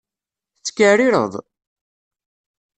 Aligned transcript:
Tettkaɛrireḍ? 0.55 1.33